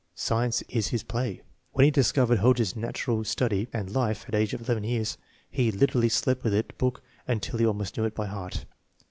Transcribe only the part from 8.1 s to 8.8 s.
by heart.